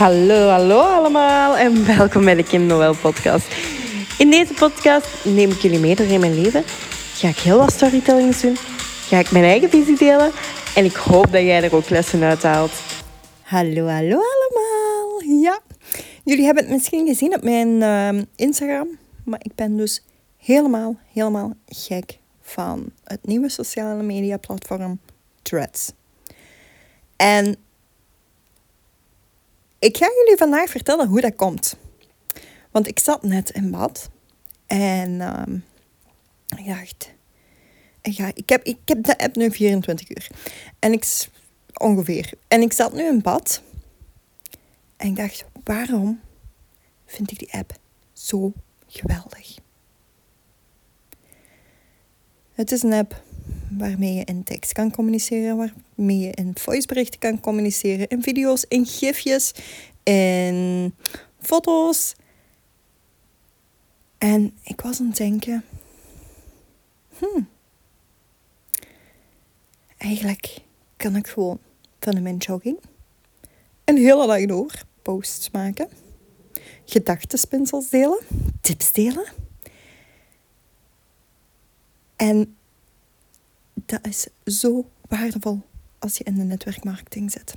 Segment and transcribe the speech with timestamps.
[0.00, 3.46] Hallo, hallo allemaal en welkom bij de Kim Noël podcast.
[4.18, 6.62] In deze podcast neem ik jullie mee door in mijn leven.
[7.14, 8.56] Ga ik heel wat storytellings doen.
[9.08, 10.30] Ga ik mijn eigen visie delen.
[10.74, 12.72] En ik hoop dat jij er ook lessen uit haalt.
[13.42, 15.22] Hallo, hallo allemaal.
[15.42, 15.60] Ja,
[16.24, 18.88] jullie hebben het misschien gezien op mijn uh, Instagram.
[19.24, 20.02] Maar ik ben dus
[20.36, 25.00] helemaal, helemaal gek van het nieuwe sociale media platform
[25.42, 25.92] Threads.
[27.16, 27.56] En
[29.80, 31.76] ik ga jullie vandaag vertellen hoe dat komt.
[32.70, 34.10] Want ik zat net in bad
[34.66, 35.42] en uh,
[36.58, 37.10] ik dacht,
[38.00, 40.26] ik, ik, heb, ik heb de app nu 24 uur.
[40.78, 41.28] En ik,
[41.74, 42.32] ongeveer.
[42.48, 43.62] En ik zat nu in bad
[44.96, 46.20] en ik dacht, waarom
[47.06, 47.72] vind ik die app
[48.12, 48.52] zo
[48.86, 49.58] geweldig?
[52.52, 53.22] Het is een app
[53.68, 58.86] waarmee je in tekst kan communiceren, waarmee je in voiceberichten kan communiceren, in video's, in
[58.86, 59.54] gifjes,
[60.02, 60.94] in
[61.40, 62.14] foto's.
[64.18, 65.64] En ik was aan het denken,
[67.18, 67.48] hmm,
[69.96, 70.58] eigenlijk
[70.96, 71.58] kan ik gewoon
[71.98, 72.78] van mijn jogging
[73.84, 75.88] een hele dag door posts maken,
[76.84, 78.20] gedachtenspinsels delen,
[78.60, 79.26] tips delen.
[82.16, 82.56] En
[83.86, 85.62] dat is zo waardevol
[85.98, 87.54] als je in de netwerkmarketing zit.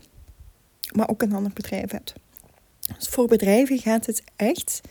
[0.95, 2.13] Maar ook een ander bedrijf hebt.
[2.97, 4.81] Dus voor bedrijven gaat het echt,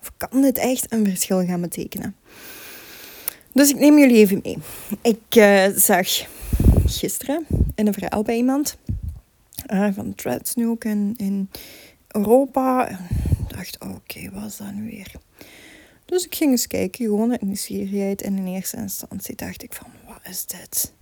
[0.00, 2.16] of kan het echt een verschil gaan betekenen.
[3.52, 4.58] Dus ik neem jullie even mee.
[5.02, 6.08] Ik uh, zag
[6.86, 8.76] gisteren in een verhaal bij iemand
[9.72, 11.48] uh, van Threads nu ook in,
[12.08, 12.88] Europa.
[12.88, 15.12] Ik dacht, oké, wat is dat nu weer?
[16.04, 18.22] Dus ik ging eens kijken, gewoon in nieuwsgierigheid.
[18.22, 19.86] En in eerste instantie dacht ik van,
[20.22, 20.92] is dit?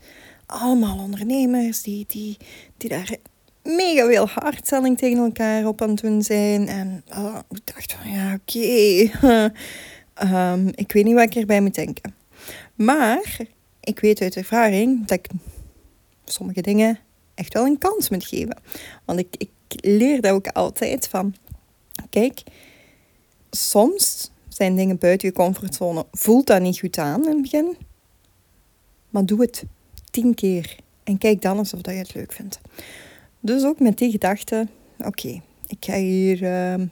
[0.46, 2.36] Allemaal ondernemers die, die,
[2.76, 3.16] die daar
[3.62, 6.68] mega veel hardstelling tegen elkaar op aan het doen zijn.
[6.68, 9.10] En oh, ik dacht van, ja, oké.
[10.14, 12.14] Ehm, ik weet niet wat ik erbij moet denken.
[12.75, 13.38] Maar
[13.81, 15.28] ik weet uit ervaring dat ik
[16.25, 16.98] sommige dingen
[17.34, 18.56] echt wel een kans moet geven.
[19.04, 19.50] Want ik, ik
[19.84, 21.34] leer dat ook altijd van,
[22.10, 22.42] kijk,
[23.50, 26.06] soms zijn dingen buiten je comfortzone.
[26.12, 27.76] Voelt dat niet goed aan in het begin.
[29.10, 29.65] Maar doe het
[30.10, 30.76] tien keer.
[31.04, 32.60] En kijk dan eens of dat je het leuk vindt.
[33.41, 34.66] Dus ook met die gedachte.
[35.04, 36.87] Oké, ik ga hier uh,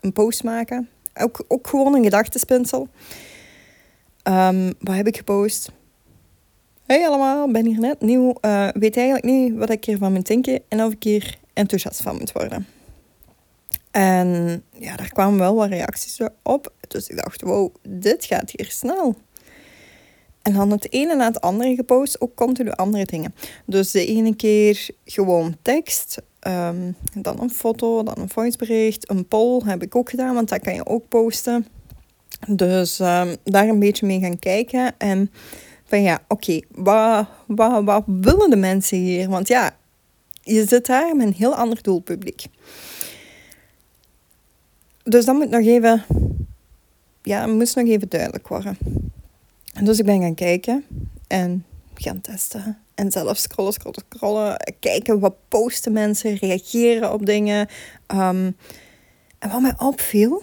[0.00, 0.88] een post maken.
[1.14, 2.88] Ook, ook gewoon een gedachtespinsel.
[4.22, 5.72] Um, wat heb ik gepost?
[6.86, 8.34] Hey allemaal, ben hier net nieuw.
[8.40, 12.16] Uh, weet eigenlijk niet wat ik hiervan moet denken en of ik hier enthousiast van
[12.16, 12.66] moet worden.
[13.90, 16.72] En ja, daar kwamen wel wat reacties op.
[16.88, 19.16] Dus ik dacht, wow, dit gaat hier snel.
[20.48, 23.34] En dan het ene na het andere gepost, ook continu andere dingen.
[23.66, 29.62] Dus de ene keer gewoon tekst, um, dan een foto, dan een voicebericht, een poll
[29.64, 31.66] heb ik ook gedaan, want dat kan je ook posten.
[32.46, 34.98] Dus um, daar een beetje mee gaan kijken.
[34.98, 35.30] En
[35.84, 39.28] van ja, oké, wat, wat, wat willen de mensen hier?
[39.28, 39.76] Want ja,
[40.42, 42.44] je zit daar met een heel ander doelpubliek.
[45.02, 46.04] Dus dat moet nog even,
[47.22, 48.76] ja, moest nog even duidelijk worden.
[49.82, 50.84] Dus ik ben gaan kijken
[51.26, 52.78] en gaan testen.
[52.94, 54.74] En zelf scrollen, scrollen, scrollen.
[54.80, 57.68] Kijken wat posten mensen, reageren op dingen.
[58.14, 58.56] Um,
[59.38, 60.42] en wat mij opviel,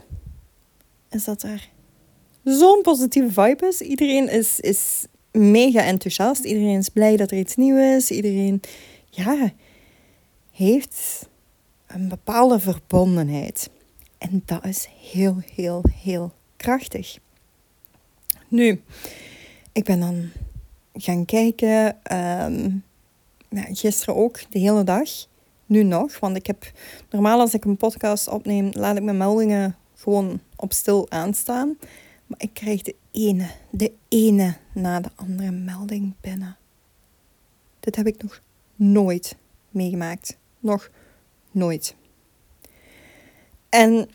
[1.09, 1.69] is dat er
[2.43, 3.81] zo'n positieve vibe is.
[3.81, 6.43] Iedereen is, is mega enthousiast.
[6.43, 8.11] Iedereen is blij dat er iets nieuws is.
[8.11, 8.61] Iedereen,
[9.09, 9.51] ja,
[10.51, 11.29] heeft
[11.87, 13.69] een bepaalde verbondenheid.
[14.17, 17.17] En dat is heel, heel, heel krachtig.
[18.55, 18.81] Nu,
[19.71, 20.29] ik ben dan
[20.93, 21.97] gaan kijken,
[23.49, 25.09] ja, gisteren ook, de hele dag.
[25.65, 26.71] Nu nog, want ik heb
[27.09, 31.77] normaal als ik een podcast opneem, laat ik mijn meldingen gewoon op stil aanstaan.
[32.27, 36.57] Maar ik krijg de ene, de ene na de andere melding binnen.
[37.79, 38.41] Dit heb ik nog
[38.75, 39.37] nooit
[39.69, 40.37] meegemaakt.
[40.59, 40.89] Nog
[41.51, 41.95] nooit.
[43.69, 44.09] En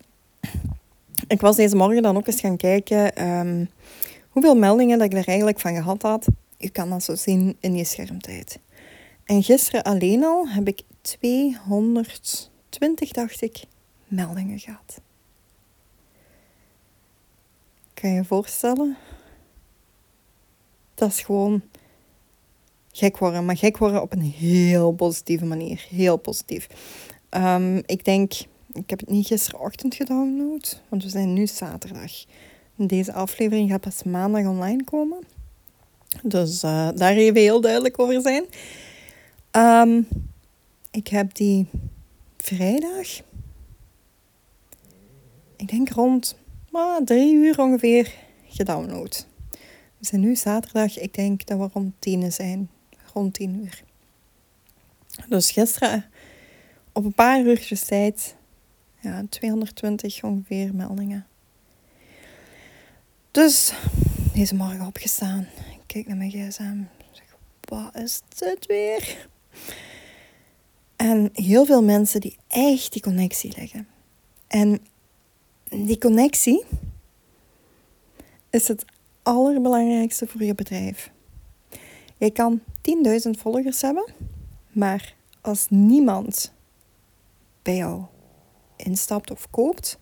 [1.28, 3.70] ik was deze morgen dan ook eens gaan kijken um,
[4.30, 6.26] hoeveel meldingen dat ik er eigenlijk van gehad had.
[6.56, 8.58] Je kan dat zo zien in je schermtijd.
[9.24, 13.62] En gisteren alleen al heb ik 220, dacht ik,
[14.06, 15.00] meldingen gehad.
[17.94, 18.96] Kan je je voorstellen?
[20.94, 21.62] Dat is gewoon
[22.92, 23.44] gek worden.
[23.44, 25.86] Maar gek worden op een heel positieve manier.
[25.90, 26.68] Heel positief.
[27.30, 28.32] Um, ik denk
[28.72, 32.12] ik heb het niet gisterochtend gedownload, want we zijn nu zaterdag.
[32.86, 35.18] Deze aflevering gaat pas maandag online komen.
[36.22, 38.44] Dus uh, daar even heel duidelijk over zijn.
[39.52, 40.08] Um,
[40.90, 41.66] ik heb die
[42.36, 43.06] vrijdag,
[45.56, 46.36] ik denk rond
[46.70, 48.14] maar, drie uur ongeveer,
[48.48, 49.26] gedownload.
[49.98, 52.70] We zijn nu zaterdag, ik denk dat we rond tien zijn.
[53.12, 53.82] Rond tien uur.
[55.28, 56.04] Dus gisteren
[56.92, 58.36] op een paar uurtjes tijd,
[59.00, 61.26] ja, 220 ongeveer meldingen.
[63.30, 63.72] Dus
[64.34, 65.40] deze morgen opgestaan.
[65.70, 66.82] Ik kijk naar mijn gsm.
[67.10, 69.28] Zeg, wat is dit weer?
[70.96, 73.88] En heel veel mensen die echt die connectie leggen.
[74.46, 74.86] En
[75.68, 76.64] die connectie
[78.50, 78.84] is het
[79.22, 81.10] allerbelangrijkste voor je bedrijf.
[82.16, 82.60] Je kan
[83.26, 84.12] 10.000 volgers hebben,
[84.68, 86.52] maar als niemand
[87.62, 88.02] bij jou
[88.76, 89.98] instapt of koopt,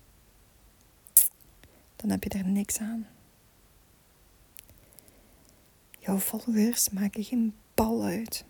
[1.97, 3.07] dan heb je er niks aan.
[6.09, 8.45] Jouw volgers maken geen bal uit.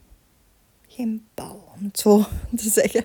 [0.88, 2.24] Geen bal, om het zo
[2.56, 3.04] te zeggen.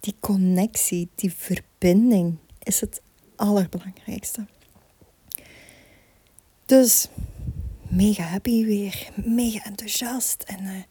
[0.00, 3.02] Die connectie, die verbinding is het
[3.36, 4.46] allerbelangrijkste.
[6.66, 7.08] Dus
[7.88, 10.42] mega happy weer, mega enthousiast.
[10.42, 10.82] En uh,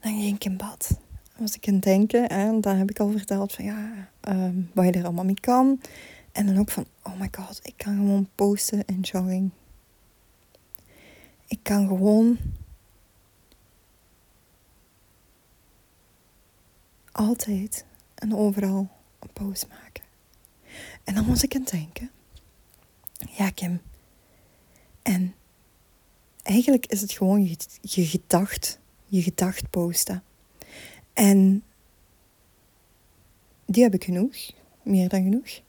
[0.00, 0.98] dan ging ik in bad.
[1.36, 4.92] Was ik in denken en dan heb ik al verteld van ja, um, wat je
[4.92, 5.80] er allemaal mee kan.
[6.32, 9.50] En dan ook van, oh my god, ik kan gewoon posten in jogging.
[11.52, 12.38] Ik kan gewoon
[17.12, 17.84] altijd
[18.14, 18.88] en overal
[19.18, 20.04] een post maken.
[21.04, 22.10] En dan was ik aan denken,
[23.30, 23.80] ja Kim,
[25.02, 25.34] en
[26.42, 30.22] eigenlijk is het gewoon je, je gedacht, je gedacht posten.
[31.12, 31.64] En
[33.66, 34.36] die heb ik genoeg,
[34.82, 35.60] meer dan genoeg.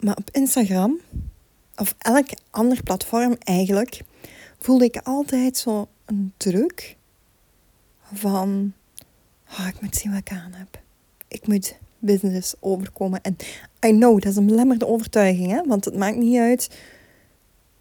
[0.00, 1.00] Maar op Instagram,
[1.76, 4.02] of elk ander platform eigenlijk,
[4.64, 6.96] voelde ik altijd zo een druk
[8.12, 8.72] van,
[9.50, 10.80] oh, ik moet zien wat ik aan heb.
[11.28, 13.20] Ik moet business overkomen.
[13.22, 13.36] En
[13.86, 15.62] I know, dat is een belemmerde overtuiging, hè?
[15.66, 16.70] want het maakt niet uit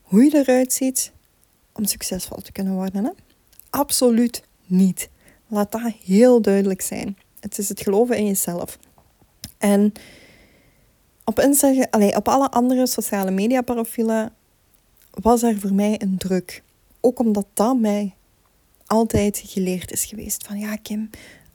[0.01, 1.11] hoe je eruit ziet
[1.73, 3.03] om succesvol te kunnen worden.
[3.03, 3.11] Hè?
[3.69, 5.09] Absoluut niet.
[5.47, 7.17] Laat dat heel duidelijk zijn.
[7.39, 8.79] Het is het geloven in jezelf.
[9.57, 9.93] En
[11.23, 14.33] op, Instagram, allez, op alle andere sociale media profielen
[15.11, 16.63] was er voor mij een druk.
[17.01, 18.15] Ook omdat dat mij
[18.85, 20.45] altijd geleerd is geweest.
[20.47, 21.09] Van ja, Kim,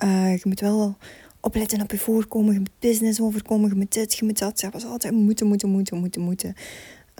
[0.04, 0.96] uh, je moet wel
[1.40, 2.52] opletten op je voorkomen.
[2.52, 3.68] Je moet business overkomen.
[3.68, 4.60] Je moet dit, je moet dat.
[4.60, 6.54] Dat was altijd moeten, moeten, moeten, moeten, moeten.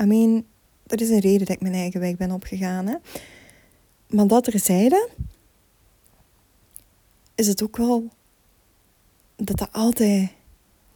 [0.00, 0.44] I mean,
[0.87, 2.87] dat is een reden dat ik mijn eigen weg ben opgegaan.
[2.87, 2.96] Hè.
[4.06, 5.08] Maar dat zeiden,
[7.34, 8.08] is het ook wel
[9.37, 10.31] dat dat altijd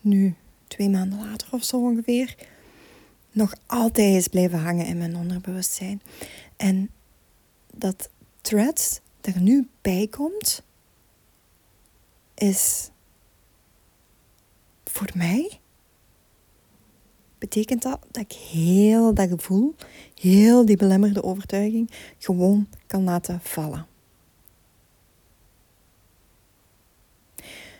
[0.00, 0.34] nu,
[0.68, 2.36] twee maanden later of zo ongeveer,
[3.32, 6.02] nog altijd is blijven hangen in mijn onderbewustzijn.
[6.56, 6.90] En
[7.80, 8.10] dat
[8.40, 10.62] threads er nu bij komt,
[12.34, 12.90] is
[14.84, 15.60] voor mij
[17.40, 19.74] betekent dat dat ik heel dat gevoel,
[20.20, 23.86] heel die belemmerde overtuiging gewoon kan laten vallen.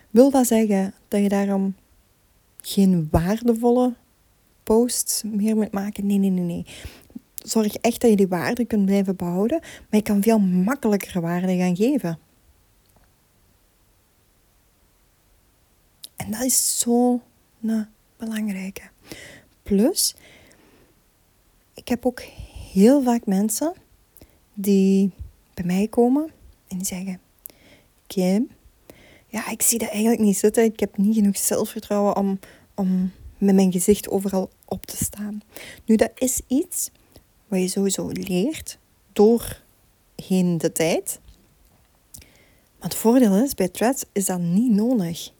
[0.09, 1.75] Wil dat zeggen dat je daarom
[2.61, 3.95] geen waardevolle
[4.63, 6.05] posts meer moet maken?
[6.05, 6.65] Nee, nee, nee, nee.
[7.43, 11.57] Zorg echt dat je die waarde kunt blijven behouden, maar je kan veel makkelijker waarde
[11.57, 12.19] gaan geven.
[16.15, 17.21] En dat is zo
[17.61, 18.81] een belangrijke.
[19.63, 20.15] Plus,
[21.73, 22.21] ik heb ook
[22.71, 23.73] heel vaak mensen
[24.53, 25.11] die
[25.53, 26.31] bij mij komen
[26.67, 27.19] en zeggen:
[28.07, 28.49] Kim,
[29.27, 30.63] ja, ik zie dat eigenlijk niet zitten.
[30.63, 32.39] Ik heb niet genoeg zelfvertrouwen om,
[32.75, 35.41] om met mijn gezicht overal op te staan.
[35.85, 36.89] Nu, dat is iets
[37.51, 38.77] wat je sowieso leert
[39.13, 41.19] doorheen de tijd.
[42.79, 45.31] Maar het voordeel is, bij threads is dat niet nodig.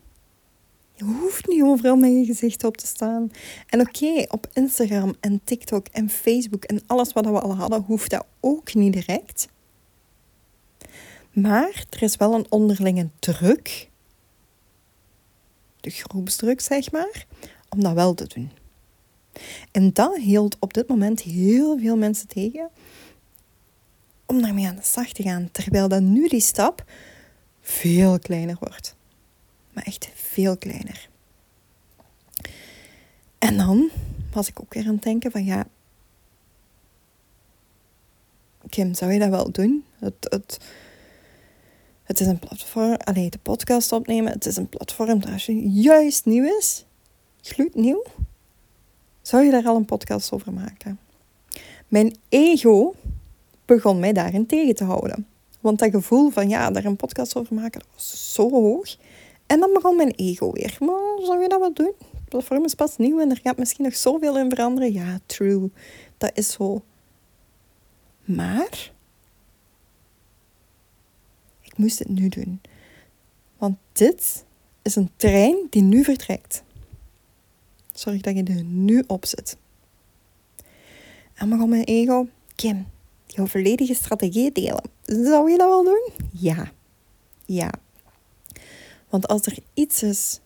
[0.93, 3.31] Je hoeft niet overal met je gezicht op te staan.
[3.67, 8.09] En oké, op Instagram en TikTok en Facebook en alles wat we al hadden, hoeft
[8.09, 9.47] dat ook niet direct.
[11.31, 13.89] Maar er is wel een onderlinge druk,
[15.79, 17.25] de groepsdruk zeg maar,
[17.69, 18.60] om dat wel te doen.
[19.71, 22.69] En dat hield op dit moment heel veel mensen tegen
[24.25, 25.49] om daarmee aan de slag te gaan.
[25.51, 26.83] Terwijl dat nu die stap
[27.61, 28.95] veel kleiner wordt
[29.73, 31.09] maar echt veel kleiner.
[33.37, 33.89] En dan
[34.31, 35.67] was ik ook weer aan het denken van ja,
[38.69, 39.85] Kim, zou je dat wel doen?
[39.99, 40.57] Het, het,
[42.03, 45.45] het is een platform, alleen de podcast opnemen, het is een platform dat
[45.83, 46.85] juist nieuw is,
[47.41, 48.03] gloednieuw.
[49.21, 50.99] Zou je daar al een podcast over maken?
[51.87, 52.95] Mijn ego
[53.65, 55.27] begon mij daarin tegen te houden.
[55.59, 58.95] Want dat gevoel van ja, daar een podcast over maken, dat was zo hoog.
[59.45, 60.77] En dan begon mijn ego weer.
[60.79, 61.93] Maar zou je dat wel doen?
[62.11, 64.93] Het platform is pas nieuw en er gaat misschien nog zoveel in veranderen.
[64.93, 65.71] Ja, true.
[66.17, 66.81] Dat is zo.
[68.23, 68.91] Maar
[71.61, 72.61] ik moest het nu doen.
[73.57, 74.45] Want dit
[74.81, 76.63] is een trein die nu vertrekt.
[78.01, 79.57] Zorg dat je er nu op zit.
[81.33, 82.87] En begon mijn ego, Kim,
[83.25, 84.89] jouw volledige strategie delen.
[85.03, 86.09] Zou je dat wel doen?
[86.31, 86.71] Ja.
[87.45, 87.71] Ja.
[89.09, 90.39] Want als er iets is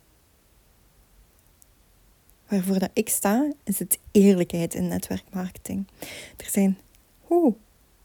[2.48, 5.88] waarvoor dat ik sta, is het eerlijkheid in netwerkmarketing.
[6.38, 6.78] Er zijn
[7.28, 7.56] oh,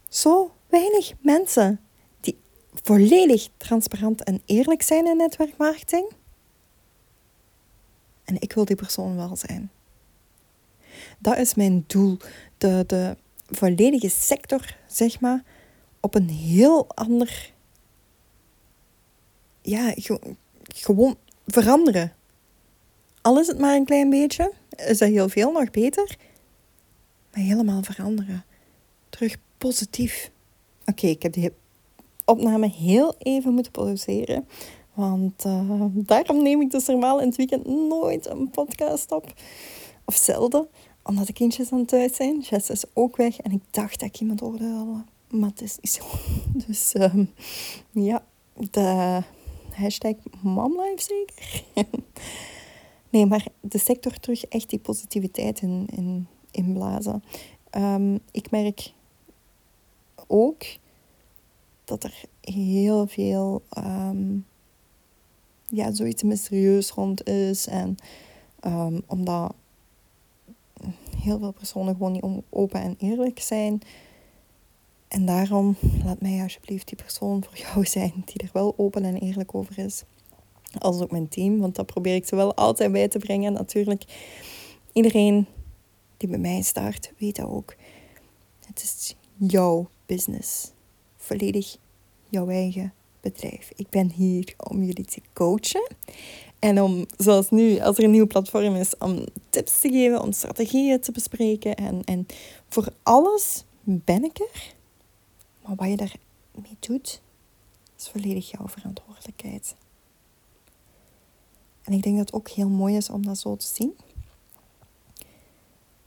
[0.09, 1.81] zo weinig mensen
[2.21, 2.37] die
[2.83, 6.13] volledig transparant en eerlijk zijn in netwerkmarketing.
[8.31, 9.71] En ik wil die persoon wel zijn.
[11.19, 12.17] Dat is mijn doel.
[12.59, 15.43] De, de volledige sector, zeg maar,
[16.01, 17.53] op een heel ander.
[19.63, 19.95] Ja,
[20.75, 22.13] gewoon veranderen.
[23.23, 26.17] Al is het maar een klein beetje, is dat heel veel nog beter.
[27.33, 28.45] Maar helemaal veranderen.
[29.09, 30.31] Terug positief.
[30.85, 31.53] Oké, ik heb die
[32.25, 34.49] opname heel even moeten produceren.
[34.95, 39.33] Want uh, daarom neem ik dus normaal in het weekend nooit een podcast op.
[40.05, 40.69] Of zelden,
[41.03, 42.41] omdat de kindjes aan thuis zijn.
[42.41, 45.05] Jess is ook weg en ik dacht dat ik iemand hoorde.
[45.31, 46.05] Maar het is niet zo.
[46.67, 47.15] Dus uh,
[47.91, 48.25] ja,
[48.71, 49.21] de
[49.71, 51.65] hashtag momlife zeker.
[53.11, 57.23] nee, maar de sector terug echt die positiviteit in, in, inblazen.
[57.77, 58.93] Um, ik merk
[60.27, 60.65] ook
[61.85, 64.47] dat er heel veel um,
[65.71, 67.67] ja, zoiets mysterieus rond is.
[67.67, 67.97] En
[68.67, 69.55] um, omdat
[71.17, 73.81] heel veel personen gewoon niet open en eerlijk zijn.
[75.09, 79.17] En daarom laat mij alsjeblieft die persoon voor jou zijn die er wel open en
[79.17, 80.03] eerlijk over is.
[80.79, 83.53] Als ook mijn team, want dat probeer ik ze wel altijd bij te brengen.
[83.53, 84.05] Natuurlijk,
[84.93, 85.47] iedereen
[86.17, 87.75] die bij mij start, weet dat ook.
[88.67, 90.73] Het is jouw business.
[91.17, 91.77] Volledig
[92.29, 93.73] jouw eigen bedrijf.
[93.77, 95.89] Ik ben hier om jullie te coachen.
[96.59, 100.33] En om, zoals nu, als er een nieuw platform is, om tips te geven, om
[100.33, 101.75] strategieën te bespreken.
[101.75, 102.27] En, en
[102.69, 104.75] voor alles ben ik er.
[105.63, 107.21] Maar wat je daarmee doet,
[107.99, 109.75] is volledig jouw verantwoordelijkheid.
[111.83, 113.97] En ik denk dat het ook heel mooi is om dat zo te zien.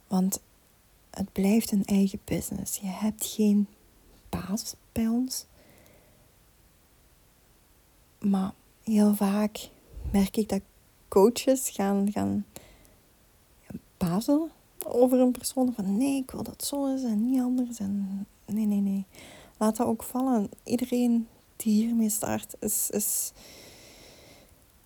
[0.08, 0.40] Want
[1.10, 2.78] het blijft een eigen business.
[2.78, 3.68] Je hebt geen
[4.30, 5.46] baas bij ons.
[8.24, 8.52] Maar
[8.84, 9.70] heel vaak
[10.12, 10.62] merk ik dat
[11.08, 12.46] coaches gaan, gaan
[13.98, 14.52] bazen
[14.86, 15.74] over een persoon.
[15.74, 17.80] Van nee, ik wil dat zo is en niet anders.
[17.80, 19.06] En nee, nee, nee.
[19.58, 20.50] Laat dat ook vallen.
[20.64, 23.32] Iedereen die hiermee start is, is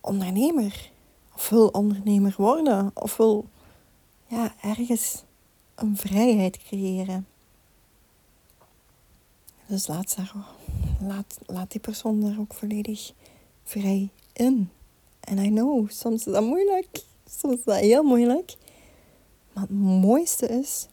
[0.02, 0.92] ondernemer.
[1.36, 2.92] Of wil ondernemer worden.
[2.94, 3.46] Of wil
[4.28, 5.24] ja, ergens
[5.76, 7.28] een vrijheid creëren.
[9.68, 10.34] Dus laat, daar,
[11.02, 13.14] laat, laat die persoon daar ook volledig
[13.64, 14.70] vrij in.
[15.20, 17.04] En I know, soms is dat moeilijk.
[17.30, 18.56] Soms is dat heel moeilijk.
[19.54, 20.88] Maar het mooiste is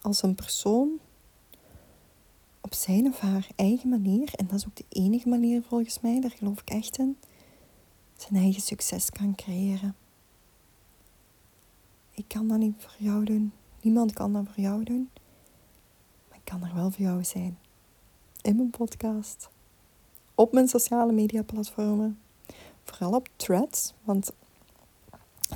[0.00, 0.98] als een persoon
[2.60, 6.20] op zijn of haar eigen manier, en dat is ook de enige manier volgens mij,
[6.20, 7.16] daar geloof ik echt in,
[8.16, 9.96] zijn eigen succes kan creëren.
[12.10, 13.52] Ik kan dat niet voor jou doen.
[13.80, 15.10] Niemand kan dat voor jou doen.
[16.28, 17.58] Maar ik kan er wel voor jou zijn.
[18.42, 19.48] In mijn podcast
[20.34, 22.18] op mijn sociale media platformen.
[22.84, 24.32] Vooral op threads, want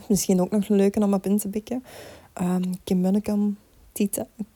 [0.08, 1.84] misschien ook nog een leuke om op in te bikken.
[2.40, 3.56] Um, Kim Munnekom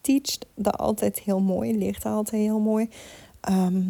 [0.01, 2.89] teacht dat altijd heel mooi, leert dat altijd heel mooi.
[3.41, 3.83] Ehm,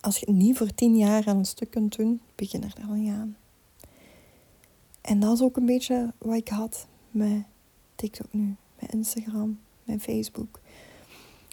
[0.00, 3.10] als je het niet voor tien jaar aan een stuk kunt doen, begin er dan
[3.10, 3.36] aan.
[5.00, 7.44] En dat is ook een beetje wat ik had met
[7.94, 10.60] TikTok nu, met Instagram, met Facebook.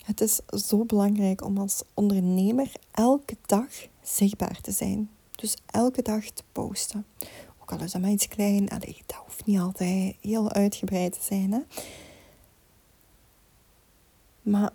[0.04, 3.68] Het is zo belangrijk om als ondernemer elke dag
[4.02, 5.10] zichtbaar te zijn.
[5.36, 7.06] Dus elke dag te posten.
[7.62, 11.52] Ook al is dat maar iets klein, dat hoeft niet altijd heel uitgebreid te zijn.
[11.52, 11.60] Hè?
[14.42, 14.72] Maar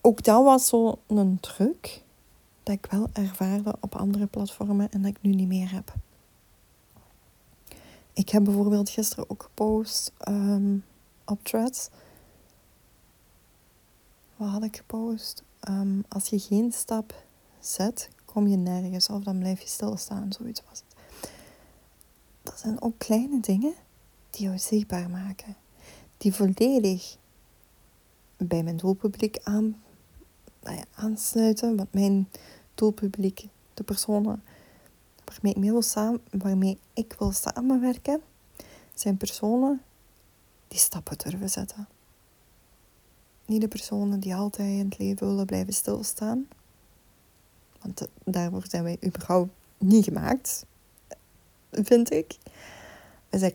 [0.00, 2.02] ook dat was zo een truc
[2.62, 5.94] dat ik wel ervaarde op andere platformen en dat ik nu niet meer heb.
[8.12, 10.84] Ik heb bijvoorbeeld gisteren ook gepost um,
[11.24, 11.88] op Threads
[14.40, 15.42] wat had ik gepost?
[15.68, 17.24] Um, als je geen stap
[17.58, 20.32] zet, kom je nergens of dan blijf je stilstaan.
[20.32, 20.96] Zoiets was het.
[22.42, 23.74] Dat zijn ook kleine dingen
[24.30, 25.56] die jou zichtbaar maken.
[26.16, 27.16] Die volledig
[28.36, 29.82] bij mijn doelpubliek aan,
[30.62, 31.76] nou ja, aansluiten.
[31.76, 32.28] Want mijn
[32.74, 34.42] doelpubliek de personen
[35.24, 38.20] waarmee ik, wil samen, waarmee ik wil samenwerken,
[38.94, 39.82] zijn personen
[40.68, 41.88] die stappen durven zetten.
[43.50, 46.48] Niet de personen die altijd in het leven willen blijven stilstaan.
[47.80, 50.64] Want daarvoor zijn wij überhaupt niet gemaakt,
[51.70, 52.38] vind ik.
[53.28, 53.54] We zijn,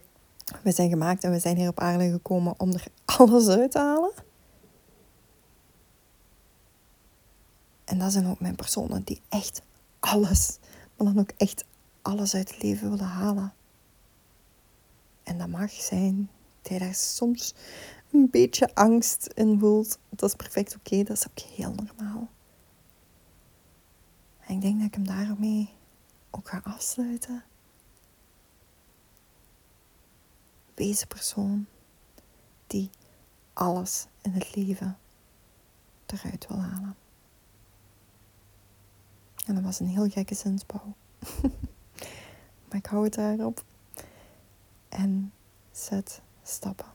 [0.63, 2.87] we zijn gemaakt en we zijn hier op aarde gekomen om er
[3.17, 4.11] alles uit te halen.
[7.85, 9.61] En dat zijn ook mijn personen die echt
[9.99, 10.57] alles,
[10.97, 11.65] maar dan ook echt
[12.01, 13.53] alles uit het leven willen halen.
[15.23, 16.29] En dat mag zijn
[16.69, 17.53] dat soms
[18.15, 19.99] een beetje angst in voelt.
[20.09, 22.29] Dat is perfect oké, dat is ook heel normaal.
[24.39, 25.69] En ik denk dat ik hem daarmee
[26.29, 27.43] ook ga afsluiten.
[30.75, 31.65] Een persoon
[32.67, 32.89] die
[33.53, 34.97] alles in het leven
[36.05, 36.95] eruit wil halen.
[39.45, 40.95] En dat was een heel gekke zinsbouw.
[42.67, 43.63] maar ik hou het daarop.
[44.89, 45.33] En
[45.71, 46.94] zet stappen.